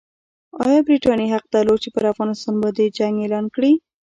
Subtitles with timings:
[0.65, 3.71] ایا برټانیې حق درلود چې پر افغانستان باندې جنګ اعلان کړي؟